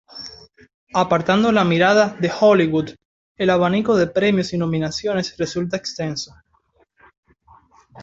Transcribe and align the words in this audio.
Apartando 0.95 1.51
la 1.51 1.63
mirada 1.63 2.17
de 2.19 2.31
Hollywood, 2.39 2.89
el 3.37 3.51
abanico 3.51 3.95
de 3.95 4.07
premios 4.07 4.51
y 4.51 4.57
nominaciones 4.57 5.37
resulta 5.37 5.77
extenso. 5.77 6.33